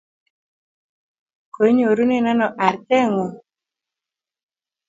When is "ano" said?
2.31-2.47